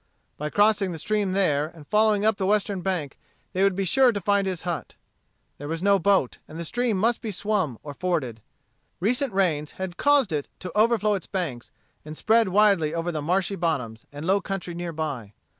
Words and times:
By 0.35 0.49
crossing 0.49 0.91
the 0.93 0.97
stream 0.97 1.33
there, 1.33 1.67
and 1.67 1.85
following 1.85 2.25
up 2.25 2.37
the 2.37 2.47
western 2.47 2.81
bank 2.81 3.19
they 3.53 3.61
would 3.61 3.75
be 3.75 3.85
sure 3.85 4.11
to 4.11 4.19
find 4.19 4.47
his 4.47 4.63
hut. 4.63 4.95
There 5.59 5.67
was 5.67 5.83
no 5.83 5.99
boat, 5.99 6.39
and 6.47 6.57
the 6.57 6.65
stream 6.65 6.97
must 6.97 7.21
be 7.21 7.29
swum 7.29 7.77
or 7.83 7.93
forded. 7.93 8.41
Recent 8.99 9.31
rains 9.31 9.73
had 9.73 9.97
caused 9.97 10.31
it 10.33 10.47
to 10.61 10.75
overflow 10.75 11.13
its 11.13 11.27
banks 11.27 11.69
and 12.03 12.17
spread 12.17 12.47
widely 12.47 12.95
over 12.95 13.11
the 13.11 13.21
marshy 13.21 13.55
bottoms 13.55 14.07
and 14.11 14.25
low 14.25 14.41
country 14.41 14.73
near 14.73 14.91
by. 14.91 15.33